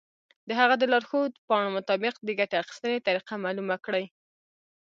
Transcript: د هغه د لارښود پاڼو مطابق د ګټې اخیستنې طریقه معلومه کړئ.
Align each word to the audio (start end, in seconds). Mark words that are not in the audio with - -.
د 0.47 0.49
هغه 0.59 0.75
د 0.79 0.83
لارښود 0.91 1.33
پاڼو 1.47 1.69
مطابق 1.77 2.15
د 2.21 2.29
ګټې 2.39 2.55
اخیستنې 2.63 3.03
طریقه 3.07 3.35
معلومه 3.43 3.75
کړئ. 3.85 4.05